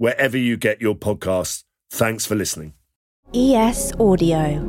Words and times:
wherever 0.00 0.38
you 0.38 0.56
get 0.56 0.80
your 0.80 0.94
podcasts. 0.94 1.62
Thanks 1.90 2.24
for 2.24 2.34
listening. 2.34 2.72
ES 3.34 3.92
Audio. 4.00 4.66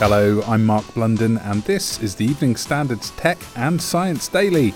Hello, 0.00 0.42
I'm 0.48 0.66
Mark 0.66 0.84
Blunden, 0.94 1.38
and 1.38 1.62
this 1.62 2.02
is 2.02 2.16
the 2.16 2.24
Evening 2.24 2.56
Standards 2.56 3.10
Tech 3.10 3.38
and 3.54 3.80
Science 3.80 4.26
Daily. 4.26 4.74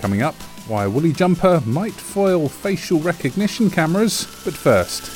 Coming 0.00 0.20
up, 0.20 0.34
why 0.68 0.84
a 0.84 0.90
woolly 0.90 1.14
jumper 1.14 1.62
might 1.64 1.94
foil 1.94 2.46
facial 2.46 3.00
recognition 3.00 3.70
cameras, 3.70 4.26
but 4.44 4.52
first. 4.52 5.10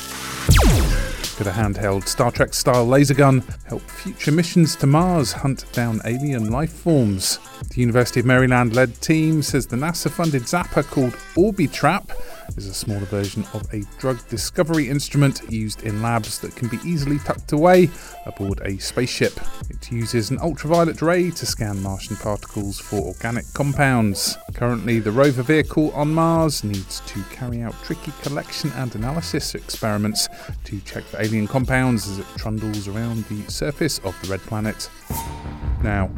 Could 1.37 1.49
a 1.49 1.53
handheld 1.53 2.09
Star 2.09 2.31
Trek 2.31 2.55
style 2.55 2.87
laser 2.87 3.13
gun 3.13 3.43
help 3.67 3.83
future 3.83 4.33
missions 4.33 4.75
to 4.77 4.87
Mars 4.87 5.33
hunt 5.33 5.71
down 5.75 6.01
alien 6.07 6.51
life 6.51 6.73
forms? 6.73 7.39
The 7.69 7.83
University 7.83 8.21
of 8.21 8.27
Maryland 8.27 8.75
led 8.75 8.99
team 9.03 9.43
says 9.43 9.67
the 9.67 9.77
NASA 9.77 10.11
funded 10.11 10.45
Zapper 10.45 10.83
called 10.83 11.13
Orbitrap 11.35 12.11
is 12.57 12.67
a 12.67 12.75
smaller 12.75 13.05
version 13.05 13.45
of 13.53 13.63
a 13.75 13.83
drug 13.99 14.27
discovery 14.29 14.89
instrument 14.89 15.43
used 15.51 15.83
in 15.83 16.01
labs 16.01 16.39
that 16.39 16.57
can 16.57 16.69
be 16.69 16.79
easily 16.85 17.19
tucked 17.19 17.53
away 17.53 17.91
aboard 18.25 18.61
a 18.65 18.79
spaceship. 18.79 19.39
It 19.69 19.93
uses 19.93 20.31
an 20.31 20.39
ultraviolet 20.39 21.03
ray 21.03 21.31
to 21.33 21.47
scan 21.47 21.83
Martian 21.83 22.17
particles 22.17 22.79
for 22.79 22.97
organic 22.97 23.45
compounds. 23.53 24.39
Currently, 24.57 25.01
the 25.01 25.13
rover 25.13 25.43
vehicle 25.43 25.91
on 25.93 26.15
Mars 26.15 26.65
needs 26.65 27.01
to 27.01 27.23
carry 27.25 27.61
out 27.61 27.75
tricky 27.85 28.11
collection 28.23 28.73
and 28.77 28.95
analysis 28.95 29.55
experiments 29.55 30.29
to 30.65 30.81
check 30.81 31.05
for 31.05 31.21
alien 31.21 31.47
compounds 31.47 32.09
as 32.09 32.21
it 32.21 32.27
trundles 32.39 32.89
around 32.89 33.27
the 33.27 33.43
surface 33.51 33.99
of 33.99 34.19
the 34.23 34.29
red 34.29 34.41
planet. 34.41 34.89
Now, 35.83 36.11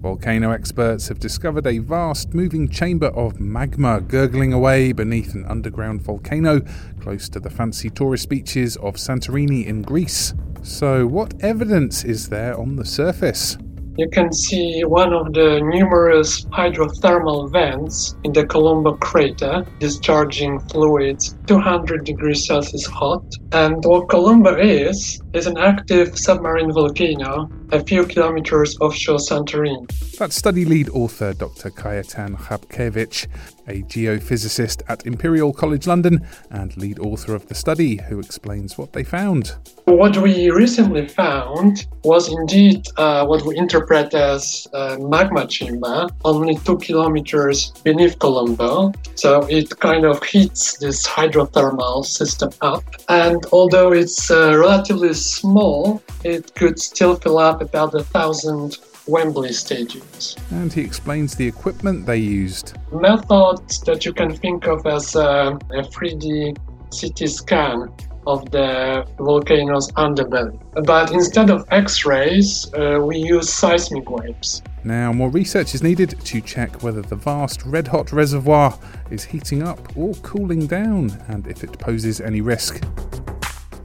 Volcano 0.00 0.52
experts 0.52 1.08
have 1.08 1.18
discovered 1.18 1.66
a 1.66 1.78
vast 1.78 2.34
moving 2.34 2.68
chamber 2.68 3.08
of 3.08 3.40
magma 3.40 4.00
gurgling 4.00 4.52
away 4.52 4.92
beneath 4.92 5.34
an 5.34 5.44
underground 5.46 6.02
volcano 6.02 6.60
close 7.00 7.28
to 7.30 7.40
the 7.40 7.50
fancy 7.50 7.90
tourist 7.90 8.28
beaches 8.28 8.76
of 8.76 8.94
Santorini 8.94 9.66
in 9.66 9.82
Greece. 9.82 10.34
So, 10.62 11.04
what 11.08 11.34
evidence 11.42 12.04
is 12.04 12.28
there 12.28 12.56
on 12.56 12.76
the 12.76 12.84
surface? 12.84 13.58
You 13.96 14.08
can 14.08 14.32
see 14.32 14.82
one 14.82 15.12
of 15.12 15.34
the 15.34 15.60
numerous 15.62 16.44
hydrothermal 16.46 17.52
vents 17.52 18.16
in 18.24 18.32
the 18.32 18.44
Kolumbo 18.44 18.98
crater 18.98 19.64
discharging 19.78 20.58
fluids 20.58 21.36
200 21.46 22.04
degrees 22.04 22.44
Celsius 22.44 22.86
hot. 22.86 23.24
And 23.52 23.84
what 23.84 24.08
Kolumbo 24.08 24.58
is, 24.60 25.22
is 25.34 25.46
an 25.46 25.58
active 25.58 26.16
submarine 26.16 26.72
volcano 26.72 27.50
a 27.74 27.84
few 27.84 28.06
kilometers 28.06 28.78
offshore 28.80 29.18
Santorini. 29.18 29.86
That's 30.16 30.36
study 30.36 30.64
lead 30.64 30.88
author 30.90 31.32
Dr. 31.34 31.70
Kajetan 31.70 32.36
Chrapkiewicz, 32.36 33.26
a 33.66 33.82
geophysicist 33.82 34.82
at 34.88 35.06
Imperial 35.06 35.52
College 35.52 35.86
London 35.86 36.26
and 36.50 36.76
lead 36.76 36.98
author 37.00 37.34
of 37.34 37.46
the 37.48 37.54
study, 37.54 37.96
who 38.08 38.20
explains 38.20 38.78
what 38.78 38.92
they 38.92 39.02
found. 39.02 39.56
What 39.86 40.16
we 40.18 40.50
recently 40.50 41.08
found 41.08 41.86
was 42.04 42.32
indeed 42.32 42.86
uh, 42.96 43.26
what 43.26 43.42
we 43.44 43.56
interpret 43.56 44.14
as 44.14 44.68
a 44.72 44.98
magma 44.98 45.46
chamber, 45.46 46.06
only 46.24 46.56
two 46.58 46.78
kilometers 46.78 47.72
beneath 47.82 48.18
Kolumbo. 48.18 48.94
So 49.18 49.42
it 49.48 49.70
kind 49.80 50.04
of 50.04 50.22
heats 50.22 50.78
this 50.78 51.06
hydrothermal 51.06 52.04
system 52.04 52.50
up. 52.60 52.84
And 53.08 53.44
although 53.52 53.92
it's 53.92 54.30
uh, 54.30 54.56
relatively 54.56 55.14
small, 55.24 56.02
it 56.24 56.54
could 56.54 56.78
still 56.78 57.16
fill 57.16 57.38
up 57.38 57.60
about 57.60 57.94
a 57.94 58.02
thousand 58.02 58.78
Wembley 59.06 59.50
stadiums. 59.50 60.38
And 60.50 60.72
he 60.72 60.80
explains 60.80 61.34
the 61.34 61.46
equipment 61.46 62.06
they 62.06 62.18
used. 62.18 62.76
Methods 62.92 63.80
that 63.80 64.04
you 64.04 64.12
can 64.12 64.34
think 64.34 64.66
of 64.66 64.86
as 64.86 65.14
a, 65.14 65.58
a 65.70 65.82
3D 65.82 66.56
CT 66.90 67.28
scan 67.28 67.92
of 68.26 68.50
the 68.50 69.06
volcano's 69.18 69.90
underbelly. 69.92 70.58
But 70.86 71.12
instead 71.12 71.50
of 71.50 71.66
X 71.70 72.06
rays, 72.06 72.72
uh, 72.74 72.98
we 73.02 73.18
use 73.18 73.52
seismic 73.52 74.08
waves. 74.08 74.62
Now, 74.82 75.12
more 75.12 75.30
research 75.30 75.74
is 75.74 75.82
needed 75.82 76.18
to 76.24 76.40
check 76.40 76.82
whether 76.82 77.02
the 77.02 77.16
vast 77.16 77.64
red 77.64 77.88
hot 77.88 78.12
reservoir 78.12 78.78
is 79.10 79.24
heating 79.24 79.62
up 79.62 79.96
or 79.96 80.14
cooling 80.16 80.66
down 80.66 81.22
and 81.28 81.46
if 81.46 81.64
it 81.64 81.78
poses 81.78 82.20
any 82.20 82.40
risk 82.40 82.82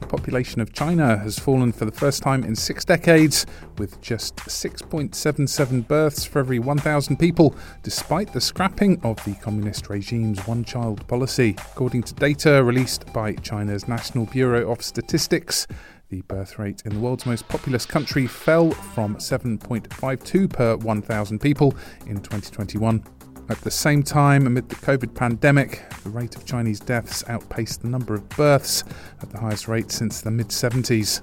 population 0.10 0.60
of 0.60 0.74
China 0.74 1.18
has 1.18 1.40
fallen 1.40 1.72
for 1.72 1.86
the 1.86 1.92
first 1.92 2.22
time 2.22 2.44
in 2.44 2.56
six 2.56 2.84
decades, 2.84 3.46
with 3.78 4.02
just 4.02 4.36
6.77 4.38 5.88
births 5.88 6.26
for 6.26 6.40
every 6.40 6.60
1,000 6.60 7.18
people, 7.18 7.56
despite 7.84 8.34
the 8.34 8.42
scrapping 8.42 9.00
of 9.04 9.24
the 9.24 9.36
communist 9.36 9.90
regime's 9.90 10.46
one 10.48 10.66
child 10.66 11.08
policy. 11.08 11.56
According 11.72 12.04
to 12.04 12.14
data 12.16 12.64
released 12.64 13.12
by 13.14 13.36
China's 13.36 13.88
National 13.88 14.26
Bureau 14.26 14.70
of 14.70 14.82
Statistics, 14.82 15.68
the 16.10 16.22
birth 16.24 16.58
rate 16.58 16.82
in 16.86 16.94
the 16.94 17.00
world's 17.00 17.28
most 17.28 17.48
populous 17.48 17.86
country 17.86 18.26
fell 18.26 18.72
from 18.72 19.16
7.52 19.18 20.52
per 20.52 20.76
1,000 20.76 21.40
people 21.40 21.76
in 22.08 22.16
2021 22.18 23.04
at 23.50 23.62
the 23.62 23.72
same 23.72 24.04
time, 24.04 24.46
amid 24.46 24.70
the 24.70 24.76
COVID 24.76 25.16
pandemic, 25.16 25.84
the 26.04 26.10
rate 26.12 26.36
of 26.36 26.46
Chinese 26.46 26.80
deaths 26.80 27.24
outpaced 27.28 27.82
the 27.82 27.88
number 27.88 28.14
of 28.14 28.30
births 28.30 28.84
at 29.22 29.32
the 29.32 29.40
highest 29.40 29.68
rate 29.68 29.92
since 29.92 30.22
the 30.22 30.30
mid 30.30 30.50
70s. 30.50 31.22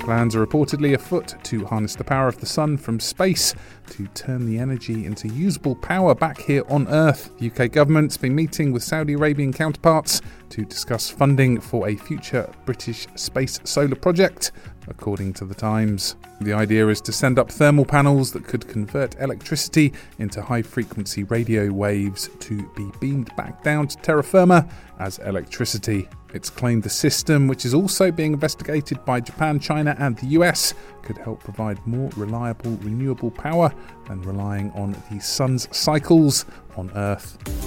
Plans 0.00 0.36
are 0.36 0.46
reportedly 0.46 0.94
afoot 0.94 1.34
to 1.42 1.66
harness 1.66 1.96
the 1.96 2.04
power 2.04 2.28
of 2.28 2.38
the 2.38 2.46
sun 2.46 2.78
from 2.78 3.00
space 3.00 3.54
to 3.90 4.06
turn 4.14 4.46
the 4.46 4.58
energy 4.58 5.04
into 5.04 5.28
usable 5.28 5.74
power 5.74 6.14
back 6.14 6.38
here 6.38 6.62
on 6.68 6.86
Earth. 6.88 7.30
The 7.38 7.50
UK 7.50 7.72
government's 7.72 8.16
been 8.16 8.34
meeting 8.34 8.72
with 8.72 8.82
Saudi 8.82 9.14
Arabian 9.14 9.52
counterparts 9.52 10.22
to 10.50 10.64
discuss 10.64 11.10
funding 11.10 11.60
for 11.60 11.88
a 11.88 11.96
future 11.96 12.50
British 12.64 13.06
space 13.14 13.60
solar 13.64 13.96
project 13.96 14.52
according 14.88 15.32
to 15.34 15.44
the 15.44 15.54
Times. 15.54 16.16
The 16.40 16.52
idea 16.52 16.88
is 16.88 17.00
to 17.02 17.12
send 17.12 17.38
up 17.38 17.50
thermal 17.50 17.84
panels 17.84 18.32
that 18.32 18.46
could 18.46 18.68
convert 18.68 19.18
electricity 19.20 19.92
into 20.18 20.42
high 20.42 20.62
frequency 20.62 21.24
radio 21.24 21.72
waves 21.72 22.28
to 22.40 22.68
be 22.76 22.90
beamed 23.00 23.34
back 23.36 23.62
down 23.62 23.88
to 23.88 23.96
terra 23.98 24.22
firma 24.22 24.68
as 24.98 25.18
electricity. 25.20 26.08
It's 26.34 26.50
claimed 26.50 26.82
the 26.82 26.90
system, 26.90 27.48
which 27.48 27.64
is 27.64 27.72
also 27.72 28.10
being 28.10 28.34
investigated 28.34 29.04
by 29.04 29.20
Japan, 29.20 29.58
China, 29.58 29.96
and 29.98 30.16
the 30.18 30.26
US, 30.38 30.74
could 31.02 31.18
help 31.18 31.42
provide 31.42 31.84
more 31.86 32.10
reliable 32.16 32.72
renewable 32.82 33.30
power 33.30 33.72
than 34.08 34.20
relying 34.22 34.70
on 34.72 34.96
the 35.10 35.20
sun's 35.20 35.68
cycles 35.74 36.44
on 36.76 36.90
Earth. 36.94 37.65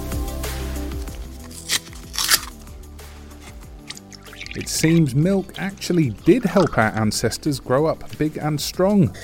It 4.56 4.68
seems 4.68 5.14
milk 5.14 5.54
actually 5.58 6.10
did 6.10 6.44
help 6.44 6.76
our 6.76 6.90
ancestors 6.96 7.60
grow 7.60 7.86
up 7.86 8.18
big 8.18 8.36
and 8.36 8.60
strong. 8.60 9.16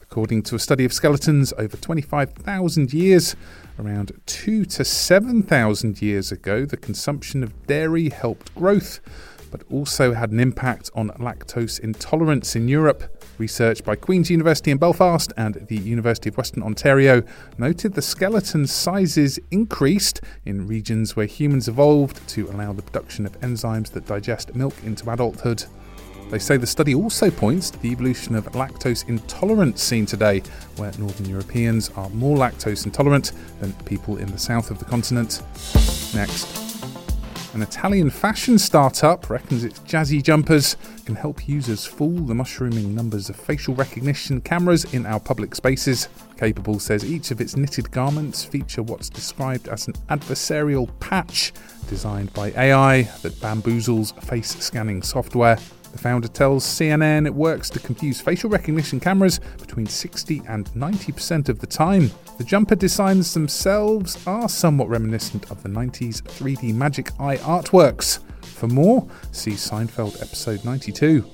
According 0.00 0.42
to 0.44 0.54
a 0.54 0.58
study 0.58 0.84
of 0.84 0.92
skeletons 0.92 1.52
over 1.58 1.76
25,000 1.76 2.92
years, 2.92 3.34
around 3.78 4.12
2 4.26 4.64
to 4.66 4.84
7,000 4.84 6.00
years 6.00 6.30
ago, 6.30 6.64
the 6.64 6.76
consumption 6.76 7.42
of 7.42 7.66
dairy 7.66 8.10
helped 8.10 8.54
growth, 8.54 9.00
but 9.50 9.62
also 9.70 10.12
had 10.12 10.30
an 10.30 10.38
impact 10.38 10.90
on 10.94 11.08
lactose 11.10 11.80
intolerance 11.80 12.54
in 12.54 12.68
Europe. 12.68 13.21
Research 13.42 13.82
by 13.82 13.96
Queen's 13.96 14.30
University 14.30 14.70
in 14.70 14.78
Belfast 14.78 15.32
and 15.36 15.54
the 15.66 15.76
University 15.76 16.28
of 16.28 16.36
Western 16.36 16.62
Ontario 16.62 17.24
noted 17.58 17.94
the 17.94 18.00
skeleton 18.00 18.68
sizes 18.68 19.36
increased 19.50 20.20
in 20.44 20.68
regions 20.68 21.16
where 21.16 21.26
humans 21.26 21.66
evolved 21.66 22.24
to 22.28 22.48
allow 22.50 22.72
the 22.72 22.82
production 22.82 23.26
of 23.26 23.32
enzymes 23.40 23.90
that 23.90 24.06
digest 24.06 24.54
milk 24.54 24.74
into 24.84 25.10
adulthood. 25.10 25.64
They 26.30 26.38
say 26.38 26.56
the 26.56 26.68
study 26.68 26.94
also 26.94 27.32
points 27.32 27.68
to 27.70 27.82
the 27.82 27.90
evolution 27.90 28.36
of 28.36 28.44
lactose 28.52 29.08
intolerance 29.08 29.82
seen 29.82 30.06
today, 30.06 30.44
where 30.76 30.92
Northern 30.96 31.28
Europeans 31.28 31.90
are 31.96 32.10
more 32.10 32.36
lactose 32.36 32.86
intolerant 32.86 33.32
than 33.58 33.72
people 33.86 34.18
in 34.18 34.30
the 34.30 34.38
south 34.38 34.70
of 34.70 34.78
the 34.78 34.84
continent. 34.84 35.42
Next. 36.14 36.71
An 37.54 37.60
Italian 37.60 38.08
fashion 38.08 38.58
startup 38.58 39.28
reckons 39.28 39.62
its 39.62 39.78
jazzy 39.80 40.22
jumpers 40.22 40.74
can 41.04 41.14
help 41.14 41.46
users 41.46 41.84
fool 41.84 42.20
the 42.20 42.34
mushrooming 42.34 42.94
numbers 42.94 43.28
of 43.28 43.36
facial 43.36 43.74
recognition 43.74 44.40
cameras 44.40 44.94
in 44.94 45.04
our 45.04 45.20
public 45.20 45.54
spaces. 45.54 46.08
Capable 46.38 46.78
says 46.78 47.04
each 47.04 47.30
of 47.30 47.42
its 47.42 47.54
knitted 47.54 47.90
garments 47.90 48.42
feature 48.42 48.82
what's 48.82 49.10
described 49.10 49.68
as 49.68 49.86
an 49.86 49.92
adversarial 50.08 50.88
patch 50.98 51.52
designed 51.88 52.32
by 52.32 52.52
AI 52.52 53.02
that 53.20 53.34
bamboozles 53.34 54.18
face 54.24 54.56
scanning 54.56 55.02
software. 55.02 55.58
The 55.92 55.98
founder 55.98 56.28
tells 56.28 56.64
CNN 56.64 57.26
it 57.26 57.34
works 57.34 57.68
to 57.70 57.78
confuse 57.78 58.20
facial 58.20 58.48
recognition 58.48 58.98
cameras 58.98 59.40
between 59.58 59.86
60 59.86 60.42
and 60.48 60.66
90% 60.70 61.48
of 61.48 61.60
the 61.60 61.66
time. 61.66 62.10
The 62.38 62.44
jumper 62.44 62.74
designs 62.74 63.34
themselves 63.34 64.26
are 64.26 64.48
somewhat 64.48 64.88
reminiscent 64.88 65.50
of 65.50 65.62
the 65.62 65.68
90s 65.68 66.22
3D 66.22 66.74
Magic 66.74 67.10
Eye 67.20 67.36
artworks. 67.36 68.20
For 68.42 68.68
more, 68.68 69.06
see 69.32 69.52
Seinfeld 69.52 70.20
episode 70.22 70.64
92. 70.64 71.24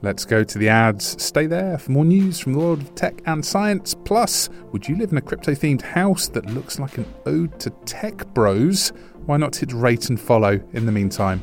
Let's 0.00 0.24
go 0.24 0.44
to 0.44 0.58
the 0.58 0.68
ads. 0.68 1.20
Stay 1.22 1.46
there 1.46 1.76
for 1.76 1.90
more 1.90 2.04
news 2.04 2.38
from 2.38 2.52
the 2.52 2.58
world 2.60 2.80
of 2.80 2.94
tech 2.94 3.20
and 3.26 3.44
science. 3.44 3.94
Plus, 3.94 4.48
would 4.72 4.88
you 4.88 4.96
live 4.96 5.10
in 5.10 5.18
a 5.18 5.20
crypto 5.20 5.52
themed 5.52 5.82
house 5.82 6.28
that 6.28 6.46
looks 6.46 6.78
like 6.78 6.98
an 6.98 7.06
ode 7.26 7.58
to 7.60 7.70
tech 7.84 8.26
bros? 8.32 8.92
Why 9.26 9.36
not 9.36 9.56
hit 9.56 9.72
rate 9.72 10.08
and 10.08 10.20
follow 10.20 10.60
in 10.72 10.86
the 10.86 10.92
meantime? 10.92 11.42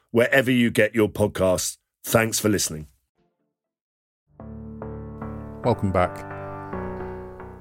wherever 0.11 0.51
you 0.51 0.69
get 0.69 0.93
your 0.93 1.09
podcasts. 1.09 1.77
Thanks 2.03 2.39
for 2.39 2.49
listening. 2.49 2.87
Welcome 5.63 5.91
back. 5.91 6.27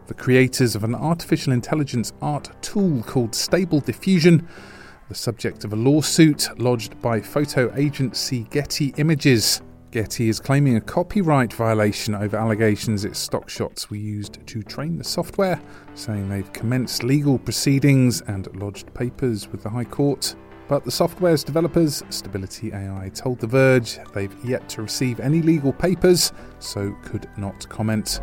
The 0.06 0.14
creators 0.14 0.74
of 0.74 0.82
an 0.82 0.94
artificial 0.94 1.52
intelligence 1.52 2.12
art 2.20 2.50
tool 2.62 3.02
called 3.02 3.34
Stable 3.34 3.80
Diffusion, 3.80 4.48
the 5.08 5.14
subject 5.14 5.64
of 5.64 5.72
a 5.72 5.76
lawsuit 5.76 6.48
lodged 6.58 7.00
by 7.00 7.20
photo 7.20 7.72
agency 7.76 8.44
Getty 8.50 8.94
Images. 8.96 9.62
Getty 9.90 10.28
is 10.28 10.40
claiming 10.40 10.76
a 10.76 10.80
copyright 10.80 11.52
violation 11.52 12.14
over 12.14 12.36
allegations 12.36 13.04
its 13.04 13.18
stock 13.18 13.48
shots 13.48 13.90
were 13.90 13.96
used 13.96 14.44
to 14.46 14.62
train 14.62 14.96
the 14.98 15.04
software, 15.04 15.60
saying 15.94 16.28
they've 16.28 16.52
commenced 16.52 17.02
legal 17.02 17.38
proceedings 17.38 18.20
and 18.22 18.48
lodged 18.56 18.92
papers 18.94 19.48
with 19.48 19.62
the 19.62 19.70
High 19.70 19.84
Court. 19.84 20.34
But 20.70 20.84
the 20.84 20.90
software's 20.92 21.42
developers, 21.42 22.04
Stability 22.10 22.72
AI, 22.72 23.10
told 23.12 23.40
The 23.40 23.48
Verge 23.48 23.98
they've 24.14 24.32
yet 24.44 24.68
to 24.68 24.82
receive 24.82 25.18
any 25.18 25.42
legal 25.42 25.72
papers, 25.72 26.32
so 26.60 26.94
could 27.02 27.28
not 27.36 27.68
comment. 27.68 28.20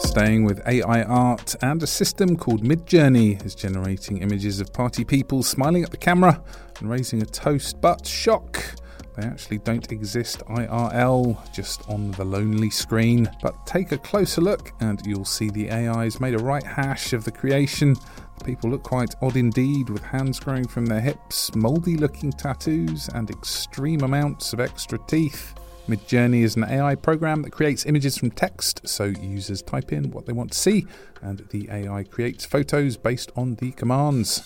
Staying 0.00 0.44
with 0.44 0.66
AI 0.66 1.04
art, 1.04 1.54
and 1.62 1.80
a 1.80 1.86
system 1.86 2.36
called 2.36 2.64
Midjourney 2.64 3.46
is 3.46 3.54
generating 3.54 4.18
images 4.18 4.58
of 4.60 4.72
party 4.72 5.04
people 5.04 5.44
smiling 5.44 5.84
at 5.84 5.92
the 5.92 5.96
camera 5.96 6.42
and 6.80 6.90
raising 6.90 7.22
a 7.22 7.26
toast, 7.26 7.80
but 7.80 8.04
shock! 8.04 8.79
They 9.16 9.26
actually 9.26 9.58
don't 9.58 9.90
exist 9.90 10.40
IRL, 10.46 11.52
just 11.52 11.88
on 11.88 12.12
the 12.12 12.24
lonely 12.24 12.70
screen. 12.70 13.30
But 13.42 13.66
take 13.66 13.92
a 13.92 13.98
closer 13.98 14.40
look, 14.40 14.72
and 14.80 15.00
you'll 15.04 15.24
see 15.24 15.50
the 15.50 15.70
AI's 15.70 16.20
made 16.20 16.34
a 16.34 16.38
right 16.38 16.62
hash 16.62 17.12
of 17.12 17.24
the 17.24 17.32
creation. 17.32 17.96
The 18.38 18.44
people 18.44 18.70
look 18.70 18.82
quite 18.82 19.14
odd 19.20 19.36
indeed, 19.36 19.90
with 19.90 20.02
hands 20.02 20.40
growing 20.40 20.66
from 20.66 20.86
their 20.86 21.00
hips, 21.00 21.54
mouldy 21.54 21.96
looking 21.96 22.32
tattoos, 22.32 23.08
and 23.08 23.28
extreme 23.30 24.02
amounts 24.02 24.52
of 24.52 24.60
extra 24.60 24.98
teeth. 25.06 25.54
Midjourney 25.88 26.42
is 26.42 26.54
an 26.56 26.64
AI 26.64 26.94
program 26.94 27.42
that 27.42 27.50
creates 27.50 27.84
images 27.84 28.16
from 28.16 28.30
text, 28.30 28.86
so 28.88 29.06
users 29.06 29.60
type 29.60 29.92
in 29.92 30.12
what 30.12 30.24
they 30.24 30.32
want 30.32 30.52
to 30.52 30.58
see, 30.58 30.86
and 31.20 31.44
the 31.50 31.68
AI 31.70 32.04
creates 32.04 32.44
photos 32.44 32.96
based 32.96 33.32
on 33.34 33.56
the 33.56 33.72
commands. 33.72 34.38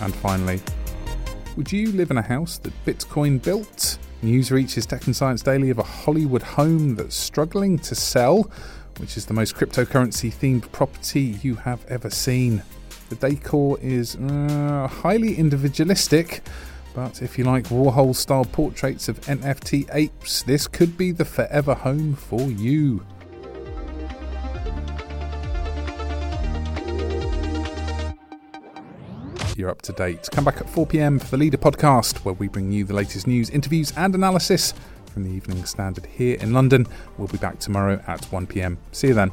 And 0.00 0.14
finally, 0.14 0.60
would 1.56 1.72
you 1.72 1.90
live 1.92 2.10
in 2.10 2.18
a 2.18 2.22
house 2.22 2.58
that 2.58 2.72
Bitcoin 2.84 3.42
built? 3.42 3.98
News 4.22 4.50
reaches 4.50 4.84
Tech 4.84 5.06
and 5.06 5.16
Science 5.16 5.42
Daily 5.42 5.70
of 5.70 5.78
a 5.78 5.82
Hollywood 5.82 6.42
home 6.42 6.96
that's 6.96 7.16
struggling 7.16 7.78
to 7.80 7.94
sell, 7.94 8.50
which 8.98 9.16
is 9.16 9.26
the 9.26 9.34
most 9.34 9.54
cryptocurrency 9.54 10.32
themed 10.32 10.70
property 10.72 11.38
you 11.42 11.54
have 11.56 11.84
ever 11.86 12.10
seen. 12.10 12.62
The 13.08 13.16
decor 13.16 13.78
is 13.80 14.16
uh, 14.16 14.88
highly 14.90 15.36
individualistic, 15.36 16.42
but 16.94 17.22
if 17.22 17.38
you 17.38 17.44
like 17.44 17.64
Warhol 17.64 18.14
style 18.14 18.44
portraits 18.44 19.08
of 19.08 19.20
NFT 19.22 19.88
apes, 19.94 20.42
this 20.42 20.66
could 20.66 20.98
be 20.98 21.10
the 21.10 21.24
forever 21.24 21.74
home 21.74 22.14
for 22.14 22.50
you. 22.50 23.04
You're 29.56 29.70
up 29.70 29.80
to 29.82 29.92
date. 29.92 30.28
Come 30.32 30.44
back 30.44 30.60
at 30.60 30.68
4 30.68 30.86
pm 30.86 31.18
for 31.18 31.30
the 31.30 31.38
Leader 31.38 31.56
podcast, 31.56 32.18
where 32.18 32.34
we 32.34 32.46
bring 32.46 32.70
you 32.70 32.84
the 32.84 32.92
latest 32.92 33.26
news, 33.26 33.48
interviews, 33.48 33.92
and 33.96 34.14
analysis 34.14 34.74
from 35.12 35.24
the 35.24 35.30
Evening 35.30 35.64
Standard 35.64 36.04
here 36.04 36.36
in 36.40 36.52
London. 36.52 36.86
We'll 37.16 37.28
be 37.28 37.38
back 37.38 37.58
tomorrow 37.58 38.02
at 38.06 38.24
1 38.26 38.46
pm. 38.48 38.76
See 38.92 39.08
you 39.08 39.14
then. 39.14 39.32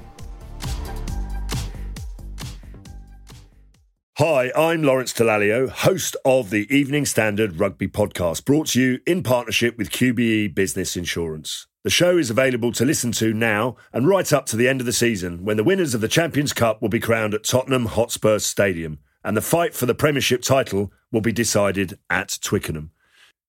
Hi, 4.17 4.51
I'm 4.55 4.83
Lawrence 4.83 5.11
Dallaglio, 5.11 5.69
host 5.69 6.15
of 6.23 6.51
the 6.51 6.73
Evening 6.73 7.05
Standard 7.05 7.59
Rugby 7.59 7.87
Podcast, 7.87 8.45
brought 8.45 8.67
to 8.67 8.81
you 8.81 8.99
in 9.05 9.23
partnership 9.23 9.77
with 9.77 9.89
QBE 9.89 10.55
Business 10.55 10.95
Insurance. 10.95 11.67
The 11.83 11.89
show 11.89 12.17
is 12.17 12.29
available 12.29 12.71
to 12.73 12.85
listen 12.85 13.11
to 13.13 13.33
now 13.33 13.75
and 13.91 14.07
right 14.07 14.31
up 14.31 14.45
to 14.45 14.55
the 14.55 14.69
end 14.69 14.79
of 14.79 14.85
the 14.85 14.93
season 14.93 15.43
when 15.43 15.57
the 15.57 15.65
winners 15.65 15.93
of 15.93 15.99
the 15.99 16.07
Champions 16.07 16.53
Cup 16.53 16.81
will 16.81 16.87
be 16.87 17.01
crowned 17.01 17.33
at 17.33 17.43
Tottenham 17.43 17.87
Hotspur 17.87 18.39
Stadium 18.39 18.99
and 19.23 19.37
the 19.37 19.41
fight 19.41 19.73
for 19.73 19.85
the 19.85 19.95
Premiership 19.95 20.41
title 20.41 20.91
will 21.11 21.21
be 21.21 21.31
decided 21.31 21.97
at 22.09 22.37
Twickenham. 22.41 22.91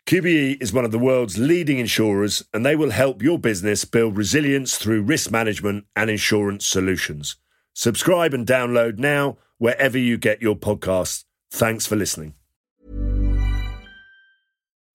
QBE 0.07 0.63
is 0.63 0.73
one 0.73 0.85
of 0.85 0.91
the 0.93 0.99
world's 0.99 1.39
leading 1.39 1.79
insurers 1.79 2.45
and 2.53 2.65
they 2.65 2.77
will 2.77 2.91
help 2.91 3.23
your 3.23 3.39
business 3.39 3.85
build 3.87 4.17
resilience 4.17 4.77
through 4.77 5.03
risk 5.03 5.31
management 5.31 5.87
and 5.97 6.11
insurance 6.11 6.67
solutions. 6.67 7.37
Subscribe 7.73 8.35
and 8.35 8.47
download 8.47 8.99
now 8.99 9.39
wherever 9.59 9.97
you 9.97 10.19
get 10.19 10.43
your 10.43 10.57
podcasts. 10.57 11.25
Thanks 11.51 11.87
for 11.87 11.97
listening. 11.97 12.35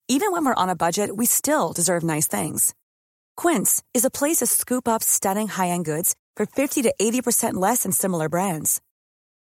Even 0.08 0.32
when 0.32 0.44
we're 0.44 0.54
on 0.54 0.68
a 0.68 0.76
budget, 0.76 1.16
we 1.16 1.26
still 1.26 1.72
deserve 1.72 2.02
nice 2.02 2.26
things. 2.26 2.74
Quince 3.36 3.82
is 3.94 4.04
a 4.04 4.10
place 4.10 4.38
to 4.38 4.46
scoop 4.46 4.86
up 4.88 5.02
stunning 5.02 5.48
high 5.48 5.68
end 5.68 5.84
goods 5.84 6.14
for 6.36 6.46
50 6.46 6.82
to 6.82 6.94
80% 7.00 7.54
less 7.54 7.82
than 7.84 7.92
similar 7.92 8.28
brands. 8.28 8.80